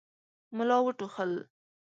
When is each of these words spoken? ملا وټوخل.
ملا 0.55 0.77
وټوخل. 0.85 1.31